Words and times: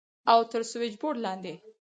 او 0.31 0.39
تر 0.51 0.61
سوېچبورډ 0.71 1.17
لاندې. 1.25 1.53